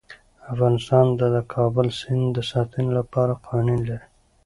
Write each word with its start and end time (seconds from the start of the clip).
افغانستان 0.53 1.05
د 1.19 1.21
د 1.35 1.37
کابل 1.53 1.87
سیند 1.99 2.27
د 2.35 2.39
ساتنې 2.51 2.91
لپاره 2.99 3.39
قوانین 3.45 3.81
لري. 3.89 4.07